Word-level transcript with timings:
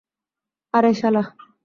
আরে, 0.73 0.91
শালা! 0.93 1.23